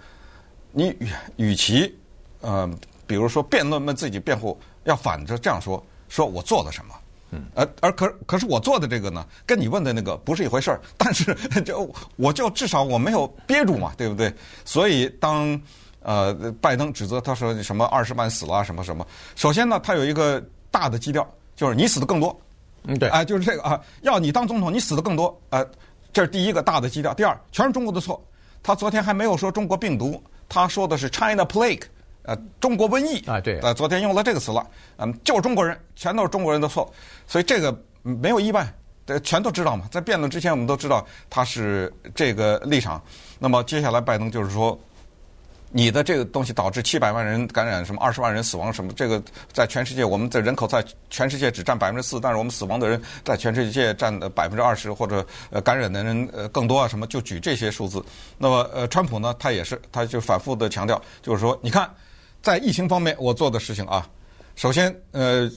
[0.71, 1.93] 你与与其
[2.41, 2.69] 呃，
[3.05, 6.95] 比如说辩论为自己辩护，要反着这样说，说我做了什么。
[7.31, 10.81] 嗯，而而可可是我做的这个呢，跟你问的那个不是一回事儿。
[10.97, 14.33] 但是 就我就至少我没有憋住嘛，对不对？
[14.65, 15.59] 所以当
[16.01, 22.35] 呃拜登指责他说什么二十万死了什么什么，首先呢，他有一个大的基调，就是你死的更多。
[22.83, 25.39] 嗯，对，哎，就是这个啊，要你当总统，你死的更多。
[25.49, 25.63] 呃，
[26.11, 27.13] 这是第一个大的基调。
[27.13, 28.19] 第二，全是中国的错。
[28.63, 31.83] 他昨天还没有说中国病毒，他说的是 China Plague。
[32.23, 34.65] 呃，中国瘟疫啊，对，呃，昨天用了这个词了，
[34.97, 36.91] 嗯，就是中国人，全都是中国人的错，
[37.25, 38.71] 所以这个没有意外，
[39.07, 43.01] 这全都知道嘛，在辩论之前我们都知道他是这个立场。
[43.39, 44.77] 那么接下来拜登就是说，
[45.71, 58.03] 你的这个东西导致七百万人感染，什么二十万人死亡，什么这个在全世界我们的人口在全世界只占百分之四，但是我们死亡的人在全世界占百分之二十，或者呃感染的人呃更多啊，什么就举这些数字。
[58.37, 61.89] 那么呃，川普呢，他也是，他就反复的强调，就是说，你看。
[62.41, 64.07] 在疫情方面我做的事情啊，
[64.55, 65.49] 首先呃。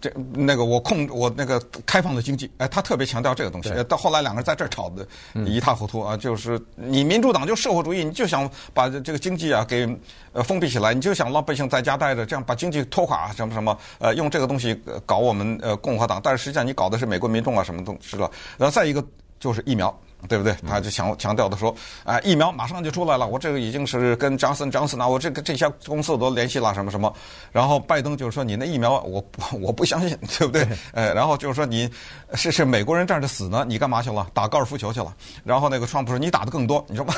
[0.00, 3.70] 这那个我控我那个开放的经济，哎，他特别强调这个东西。
[3.84, 5.06] 到后来两个人在这儿吵得
[5.44, 9.86] 一塌糊涂啊，就是你民主党就社会主义，你就想把这个经济啊给
[10.32, 18.30] 呃封闭起来，你就想老百姓在家待着，这样把经济拖垮什么什么，呃，用这个东西搞我们呃共和党，但是实际上你搞的是美国民众啊什么东西了。
[18.56, 19.04] 然后再一个
[19.38, 19.94] 就是疫苗。
[20.28, 20.54] 对不对？
[20.66, 21.74] 他就强强调的说，
[22.04, 27.12] 啊，疫苗马上就出来了，我这个已经是跟强森、强森啊，我这个这些公司都联系了，什么什么。
[27.52, 29.24] 然后拜登就是说，你那疫苗我
[29.60, 30.66] 我不相信， 对不对？
[30.92, 31.88] 呃， 然后就是说你
[32.34, 34.26] 是是美国人站着死呢，你干嘛去了？
[34.34, 35.14] 打高尔夫球去了。
[35.44, 37.14] 然后那个川普说，你打的更多，你说吧。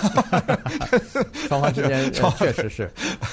[1.49, 2.91] 双方之间确实是，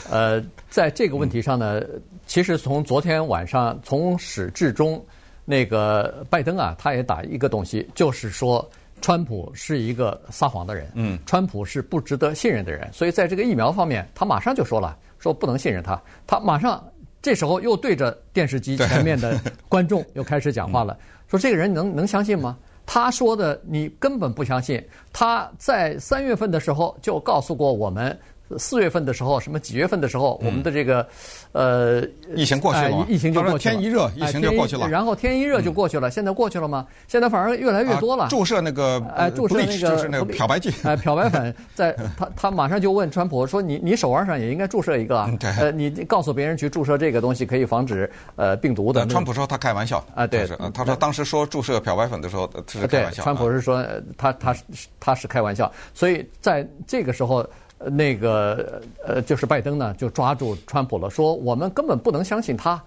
[0.09, 1.81] 呃，在这个问题上呢，
[2.27, 5.03] 其实从昨天晚上从始至终，
[5.43, 8.65] 那个拜登啊，他也打一个东西，就是说。
[9.05, 16.01] 川普是一个撒谎的人，嗯，川普是不值得信任的人，所以在这个疫苗方面，他马上就说了，说不能信任他。
[16.25, 16.83] 他马上
[17.21, 19.39] 这时候又对着电视机前面的
[19.69, 22.57] 观众又开始讲话了，说这个人能能相信吗？
[22.83, 24.83] 他说的你根本不相信。
[25.13, 28.19] 他在三月份的时候就告诉过我们。
[28.57, 31.05] 四月份的时候，什么几月份的时候，我们的这个，
[31.51, 32.01] 呃，
[32.35, 33.73] 疫情过去了，疫情就过去了。
[33.75, 34.87] 天一热，疫情就过去了。
[34.87, 36.85] 然后天一热就过去了，现在过去了吗？
[37.07, 38.27] 现在反而越来越多了。
[38.29, 45.31] 注射那个，哎，注射那个就是那个漂白剂，哎，漂白粉， 在他他马上就问川普说：“你你手腕上也应该注射一个啊？
[45.59, 53.23] 呃，你告诉别人去注射这个东西可以防止呃病毒的。”川普说他开玩笑啊，对，他说当时说注射漂白粉的时候他是开玩笑。
[53.23, 53.83] 川普是说
[54.17, 54.63] 他他是
[54.99, 57.43] 他是开玩笑，所以在这个时候。
[57.89, 62.81] 那个呃，就是拜登呢，就抓住川普了，说我们根本不能相信他，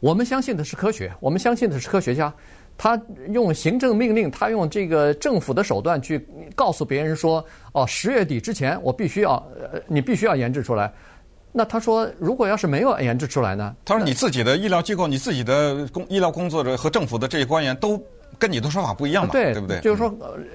[0.00, 2.32] 我们相信的是科学，我们相信的是科学家。
[2.76, 6.26] 他用行政命令，他用这个政府的手段去
[6.56, 10.92] 告诉别人说，哦，十月底之前我必须要，呃，你必须要研制出来。
[11.52, 13.74] 那他说，如果要是没有研制出来呢？
[13.84, 18.02] 他说，你自己的医疗机构，你自己的工医疗工作者和政府的这些官员都。
[18.38, 19.32] 跟你的说法不一样嘛？
[19.32, 19.80] 对，对不对？
[19.80, 20.14] 就是说，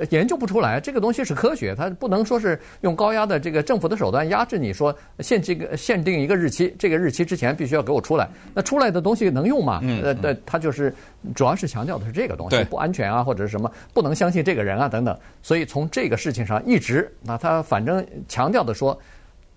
[0.10, 8.30] 研究不出来，这个东西是科学，它不能说是用高压的这个政府的手段压制你，说限这个限定一个日期，这个日期之前必须要给我出来。
[8.54, 9.80] 那出来的东西能用吗？
[9.84, 10.94] 嗯，呃，对，它就是
[11.36, 15.18] 主要是强调的是这个东西不安全啊，或者是什么不能相信这个人啊等等。
[15.42, 19.00] 所以从这个事情上一直，那他反正强调的说。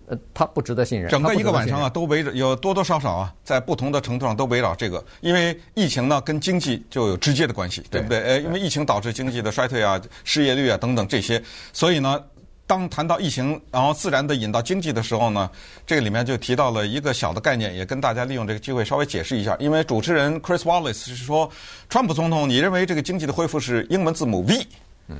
[0.07, 1.11] 呃，他不值得信任。
[1.11, 8.21] 整个一个晚上啊，都围着有多多少少啊，在不同的程度上都围绕这个，因为疫情呢跟经济就有直接的关系，对不对？
[8.23, 12.23] 呃，因为疫情导致经济的衰退啊、失业率啊等等这些，所以呢，
[12.67, 15.51] 当谈到疫情，然后自然的引到经济的时候呢，
[15.87, 19.57] 这个里面就提到了一个小的概念，也跟大家利用这个机会稍微解释一下。
[19.59, 21.51] 因为主持人 Chris Wallace 是说，
[21.89, 24.67] 川普总统，你认为这个经济的恢复是英文字母 V，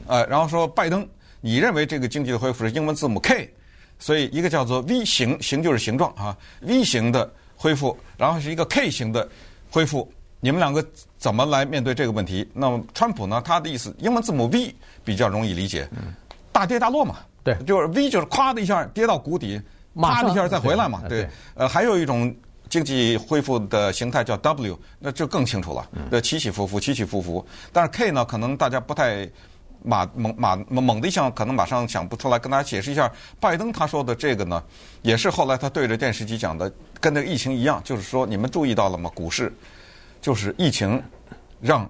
[0.07, 1.07] 呃，然后说拜登，
[1.41, 3.53] 你认为这个经济的恢复是英文字母 K。
[4.03, 9.29] 所以一个叫做 V 型，型就是形状啊，V 型的恢复，然后是一个 K 型的
[9.71, 10.13] 恢复。
[10.41, 10.85] 你们两个
[11.19, 12.45] 怎么来面对这个问题？
[12.53, 13.41] 那么川普呢？
[13.45, 15.89] 他的意思，英文字母 V 比较容易理解，
[16.51, 17.19] 大跌大落嘛。
[17.45, 19.63] 对，就是 V 就是咵的一下跌到谷底，
[19.95, 21.05] 啪的一下再回来嘛。
[21.09, 22.35] 对，呃，还有一种
[22.69, 27.47] 经济恢复的形态叫 W，那就更清楚了，呃，起起伏伏，起起伏伏。
[27.73, 29.31] 但是 K 呢，可能大家不太。
[29.85, 32.39] 马猛马猛的一想，可能马上想不出来。
[32.39, 34.63] 跟大家解释一下，拜登他说的这个呢，
[35.03, 39.11] 也是后来他对着电视机讲的，跟那个疫情一样，就是说你们注意到了吗？
[39.15, 39.53] 股市
[40.21, 41.03] 就是疫情
[41.61, 41.89] 让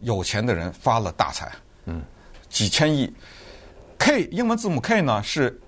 [0.00, 1.50] 有钱的人发了大财，
[1.86, 2.02] 嗯，
[2.48, 3.12] 几千亿。
[3.98, 5.60] K 英文字母 K 呢是。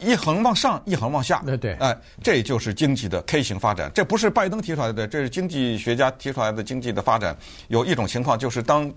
[0.00, 3.90] 一横往上，一横往下，对对，哎，这就是经济的 K 型发展。
[3.94, 7.36] 这不是拜登提出来的，这是经济学家提出来的经济的发展。
[7.68, 8.92] 有一种情况，就是当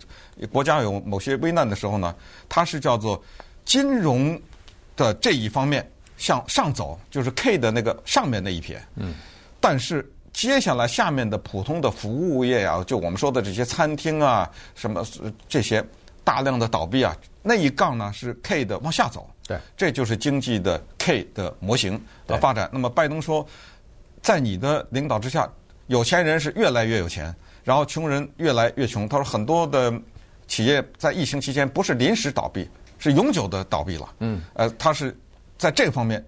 [0.51, 2.15] 国家有某些危难的时候呢，
[2.47, 3.21] 它是叫做
[3.65, 4.39] 金融
[4.95, 8.81] 的这一方面向上走，就是 K 的那个上面那一撇。
[8.95, 9.13] 嗯。
[9.59, 15.05] 但是接下来下面的普通的服务业啊，就我们说的这些餐厅啊，什么
[15.47, 15.83] 这些
[16.23, 19.29] 大量的倒闭啊，那一杠呢是 K 的往下走。
[19.47, 22.69] 对，这就是经济的 K 的模型的发展。
[22.71, 23.45] 那么拜登说，
[24.21, 25.49] 在你的领导之下，
[25.87, 29.07] 有钱人是越来越有钱，然后穷人越来越穷。
[29.07, 29.93] 他说很多的
[30.47, 34.13] 企业在疫情期间不是临时倒闭，是永久的倒闭了。
[34.19, 35.15] 嗯，呃，他是
[35.57, 36.23] 在这方面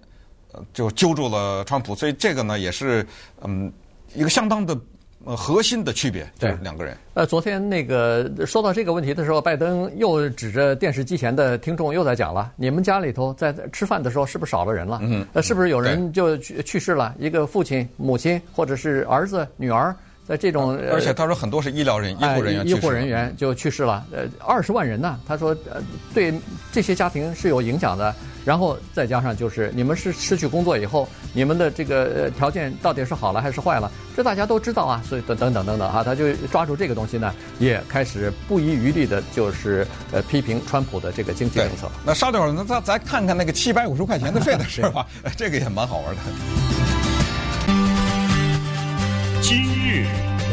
[0.72, 3.06] 就揪住了川普，所以这个呢也是
[3.42, 3.72] 嗯
[4.14, 4.78] 一个相当的。
[5.26, 6.96] 呃，核心的区别对两个人。
[7.14, 15.00] 呃，昨天那个说到这个问题的时候，拜登又指着电视机前的听众又在讲了：你们家里头在吃饭的时候是不是少了人了？
[15.02, 17.12] 嗯，呃，是不是有人就去去世了？
[17.18, 19.94] 一个父亲、母亲或者是儿子、女儿
[20.26, 24.04] 在这种，而且他说很多是医疗人、医护人员、医护人员就去世了。
[24.10, 25.80] 呃，二十万人呢，他说呃，
[26.12, 26.34] 对
[26.72, 28.14] 这些家庭是有影响的。
[28.44, 33.90] 然后再加上就是你们是失去工作以后，你们的这个条件到底是好了还是坏了？
[34.16, 35.02] 这大家都知道啊。
[35.04, 41.90] 所以等等等等等哈，他就抓住这个东西呢，也开始不遗余力的，就是呃批评川普的这个经济政策。
[42.04, 45.04] 那稍等会儿，那咱咱看看那个七百五十块钱的税的事吧，
[45.36, 47.05] 这个也蛮好玩的。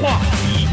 [0.01, 0.67] 话题，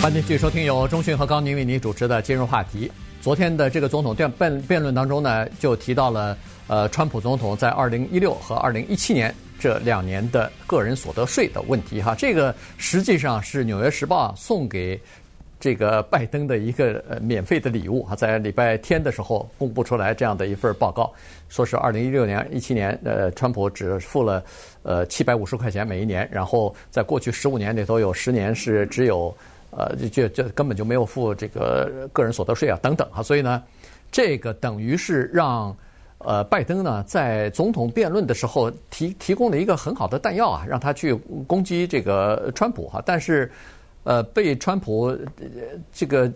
[0.00, 2.90] 欢迎继续收听由中讯和高宁为您主持的今日话题。
[3.20, 12.14] 昨天的这个总统辩辩辩论当中呢，就提到了呃，川普总统在二零一六和二零一七年这两年的个人所得税的问题哈。
[12.14, 15.00] 这个实际上是《纽约时报》送给
[15.64, 21.10] 这个拜登的一个呃免费的礼物啊，在礼拜天的时候公布出来这样的一份报告。
[21.48, 24.44] 说是二零一六年、一七年，呃，川普只付了
[24.82, 29.34] 呃七百五十块钱每一年，然后在过去十五年里头有十年是只有
[29.70, 33.62] 呃就就根本就没有付这个个人所得税啊等等啊，所以呢，
[34.12, 35.74] 这个等于是让
[36.18, 41.14] 呃拜登呢在总统辩论的时候提提供了一个很好的弹药啊，让他去
[41.46, 43.50] 攻击这个川普哈，但是
[44.04, 45.14] 呃被川普
[45.92, 46.32] 这个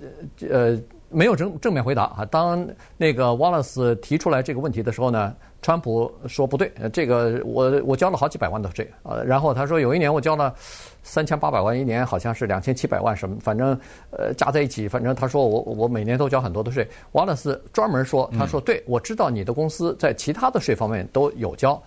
[0.51, 0.79] 呃。
[1.11, 2.25] 没有正正面回答啊！
[2.31, 9.17] 当那个 Wallace 提出来这个问题的时候呢，川普说不对，这个我我交了好几百万的税啊。
[9.25, 10.55] 然后他说有一年我交了
[11.03, 13.69] 三千八百万，一年好像是两千七百万什么，反正
[14.11, 16.87] 呃加在一起，反正他说我我每年都交很多的税。
[17.13, 21.83] Wallace 专门说，他说对，我知道你的公司在其他的税方面都有交。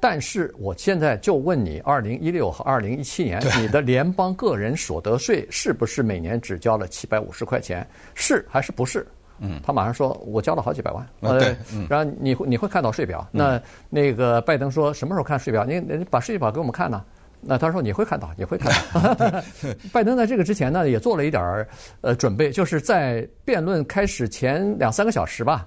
[0.00, 7.86] 但是我现在就问你，二零一六和二零一七年，你的联邦个人所得税是不是每年只交了七百五十块钱？
[8.14, 9.06] 是还是不是？
[9.40, 11.06] 嗯，他马上说，我交了好几百万。
[11.20, 11.56] 呃，对，
[11.88, 13.26] 然后你会你会看到税表。
[13.30, 15.64] 那那个拜登说什么时候看税表？
[15.64, 17.04] 你你把税表给我们看呢？
[17.40, 19.42] 那他说你会看到，你会看到。
[19.92, 21.68] 拜登在这个之前呢，也做了一点儿
[22.00, 25.66] 呃准备，就是在辩论开始前两三个小时吧。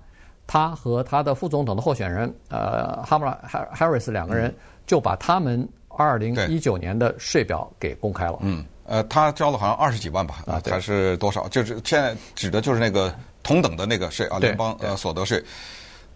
[0.52, 4.54] 他和他的副总统的候选人，呃，哈姆拉哈 Harris 两个人
[4.86, 8.38] 就把他们二零一九年的税表给公开了。
[8.42, 11.48] 嗯，呃，他交了好像二十几万吧，啊，还是多少？
[11.48, 15.42] 就是现在指的就是那个同等的那个税啊，联邦呃所得税。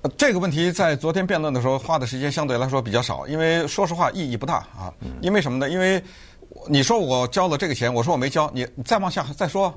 [0.02, 4.94] 呃，这个问题在昨天辩论的时候花的时间相对来说比较少，因为说实话意义不大啊。
[5.22, 5.70] 因为什么呢？
[5.70, 6.04] 因为
[6.68, 9.74] 你说我交了这个钱，我说我没交，你再往下再说。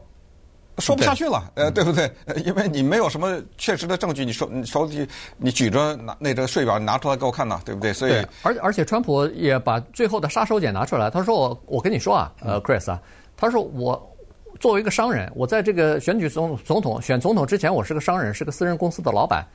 [0.78, 2.10] 说不下去了，呃，对不对？
[2.44, 7.92] 因为你没有什么确实的证据，你手你手里你举着拿那个税表你拿出来给我看呐，对不对？
[7.92, 8.12] 所以，
[8.42, 13.00] 而而且川普也把最后的杀手锏拿出来，他说我我跟你说啊，呃，Chris 啊，
[13.36, 14.16] 他说我
[14.60, 19.46] 作为一个商人，我在这个选举总总统选总统之前，我是个商人，是个私人公司的老板，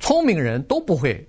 [0.00, 1.26] 聪明人都不会。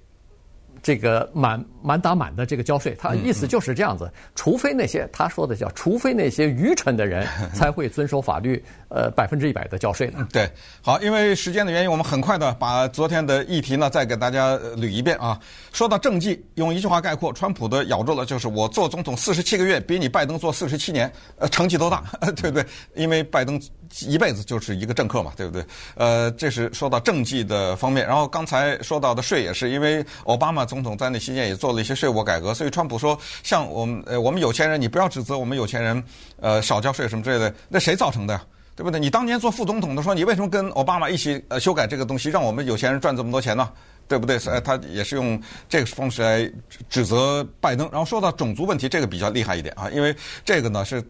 [0.83, 10.27] 这个满满打满的这个交税，他意思就是这样子，除非那些他说的叫，除非那些愚蠢的人 才会遵守法律，呃，百分之一百的交税呢。
[10.31, 10.49] 对，
[10.81, 15.39] 好，因为时间的原因，我们很快的把昨天的议题呢再给大家捋一遍啊。
[15.71, 22.03] 说到政绩，用一句话概括，川普的咬住了，就是我做总统四十七个月，比你拜登做四十七年，呃，成绩都大，
[22.35, 22.65] 对不对？
[22.95, 23.59] 因为拜登
[24.07, 25.63] 一辈子就是一个政客嘛，对不对？
[25.95, 28.07] 呃，这是说到政绩的方面。
[28.07, 30.61] 然后刚才说到的税也是，因为奥巴马。
[30.71, 36.01] 总统在那期间也做了一些税务改革，所以川普说，像我们呃我们有钱人，你不要指责我们有钱人，
[36.39, 38.41] 呃少交税什么之类的，那谁造成的呀？
[38.75, 38.97] 对不对？
[38.97, 43.69] 你当年做副总统的时候，你为什么跟奥巴马一起呃修改这个东西，让我们有钱人赚这么多钱呢？
[44.07, 44.39] 对不对？
[44.39, 46.49] 所以他也是用这个方式来
[46.89, 47.89] 指责拜登。
[47.91, 51.03] 然后说到种族问题，这个比较厉害一点啊，因为这个呢是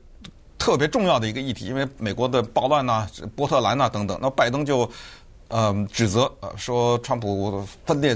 [0.61, 4.87] 特别重要的一个议题，因为美国的暴乱呐、波特兰呐等等，那拜登就
[5.47, 8.15] 呃指责说川普分裂。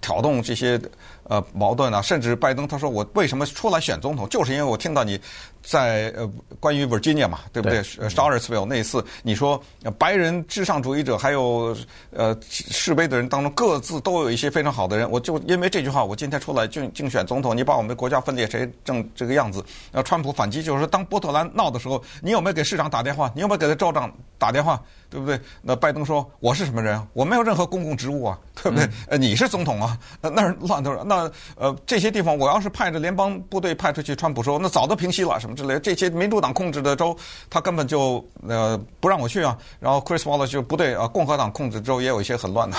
[0.00, 0.80] 挑动这些
[1.24, 5.20] 呃矛盾啊，甚至拜登他说，我为什么出来选总统，就是因为我听到你
[5.62, 7.78] 在呃关于 Virginia 嘛，对不对？
[7.98, 9.60] 呃 Charlottesville 那一次，你说
[9.98, 11.76] 白人至上主义者还有
[12.10, 19.64] 呃示威的人当中各自都有一些非常好的人，我就因为这句话，我今天出来竞竞选总统，你把我们的国家分裂成这这个样子。
[19.92, 23.30] 那川普反击就是说，当波特兰闹的时候，你有没有给市长打电话？
[23.34, 24.80] 你有没有给他州长打电话？
[25.10, 25.38] 对不对？
[25.62, 27.00] 那拜登说我是什么人？
[27.12, 28.88] 我没有任何公共职务啊，对不对？
[29.06, 29.96] 呃，你是总统啊。
[30.20, 31.13] 那那是乱头，那
[31.56, 35.80] 呃这些地方，我要是派着联邦部队派出去，川普说那早都平息了什么之类的。
[35.80, 37.16] 这些民主党控制的州，
[37.48, 39.56] 他根本就呃不让我去啊。
[39.80, 42.76] 然后 Chris Wallace 就不对啊，共和党控制的州也有一些很乱的。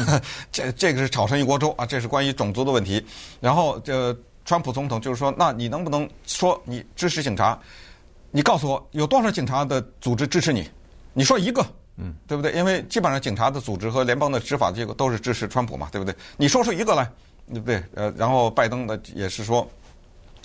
[0.52, 3.04] 这这个是炒成一锅粥啊，这是关于种族的问题。
[3.40, 7.58] 然后这川普总统就是说，那你能不能说你支持警察？
[8.30, 10.68] 你告诉我有多少警察的组织支持你？
[11.12, 11.64] 你说一个。
[12.00, 12.52] 嗯，对不对？
[12.52, 16.14] 因为基本上警察的组织和联邦的执法机构都是支持川普嘛，对不对？
[16.36, 17.10] 你说出一个来，
[17.50, 17.82] 对不对？
[17.94, 19.68] 呃，然后拜登的也是说，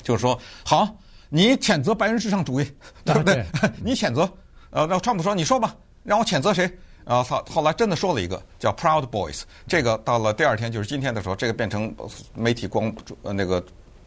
[0.01, 0.87] 就是说好，
[1.29, 2.71] 你谴责白人至上主义，
[3.03, 3.39] 对不对？
[3.39, 4.21] 啊、对 你谴责，
[4.69, 6.69] 呃，然后川普说，你说吧，让我谴责谁？
[7.05, 11.93] 然后他后来真的说了一个叫 Proud Boys，这个到了第二天就是今天的时候，这个变成
[12.33, 12.93] 媒体光
[13.23, 13.61] 呃那个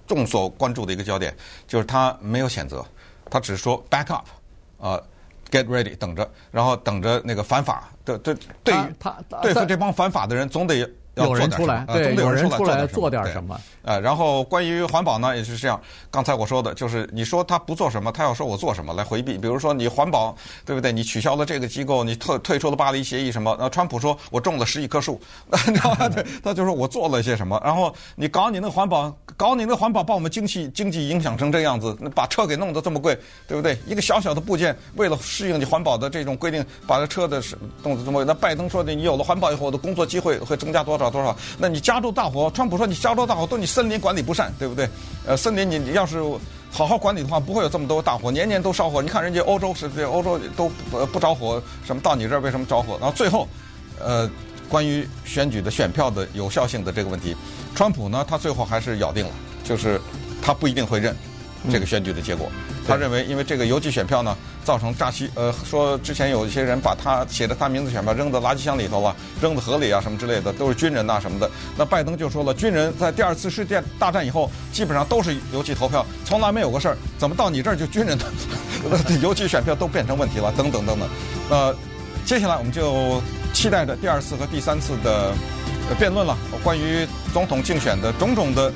[0.06, 1.36] 众所关注的一个焦点，
[1.66, 2.82] 就是他没有谴责，
[3.28, 4.26] 他只是说 back up，
[4.78, 5.04] 啊、呃、
[5.50, 8.34] get ready，等着，然后等着那个反法的对
[8.64, 10.90] 对于他对付这帮反法的人，总得。
[11.16, 13.58] 有人出来，对，有人出来做点什么。
[13.82, 15.80] 呃，然后关于环保呢，也是这样。
[16.10, 19.38] 刚才我说的就是，你说他不做什么，他要说我做什么来回避。
[19.38, 20.92] 比如说你环保，对不对？
[20.92, 23.56] 你取消了这个机构，你退退出了巴黎协议什么？
[23.58, 25.20] 那川普说我种了十亿棵树，
[26.42, 27.60] 他就说我做了些什么。
[27.64, 33.78] 然后你搞你那个环保，搞你那环保，把我们经济经济影响成这样子，把车给弄得这么贵，对不对？
[33.86, 37.40] 一个小小的部件，为了适应你环保的这种规定，把这车的
[37.82, 38.24] 弄得这么贵。
[38.24, 41.05] 那拜登说的，你有了环保以后，我的工作机会会增加多少？
[41.10, 41.36] 多少？
[41.58, 44.88] 那你加州大火，川普说你加州大火都你森林管理不善，对不对？
[45.26, 46.22] 呃，森林你要是
[46.70, 49.00] 好好管理的话，不会有这么多大火，年年都烧火。
[49.00, 52.98] 你看人家欧洲是对，欧洲都不不着火，什么到你这儿为什么着火？
[53.00, 53.48] 然后最后，
[53.98, 54.30] 呃，
[54.68, 57.36] 关于选举的选票的有效性的这个问题，
[57.74, 59.32] 川普呢，他最后还是咬定了，
[59.64, 60.00] 就是
[60.42, 61.16] 他不一定会认。
[61.70, 62.50] 这个选举的结果，
[62.86, 71.50] 他认为因为这个邮寄选票呢，造成诈欺，呃，说之前有一些人把他写的他名字选票扔到垃圾箱里头了，扔到河里啊什么之类的，都是军人呐什么的。
[71.76, 78.24] 那拜登就说了，军人在第二次世界大战以后，基本上都是邮寄投票，从来没有过事儿，怎么到你这儿就军人的
[79.20, 80.52] 邮寄选票都变成问题了？
[80.56, 81.08] 等等等等。
[81.50, 81.74] 呃，
[82.24, 83.20] 接下来我们就
[83.52, 85.32] 期待着第二次和第三次的
[85.98, 88.72] 辩论了，关于总统竞选的种种的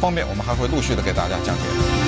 [0.00, 2.07] 方面，我们还会陆续的给大家讲解。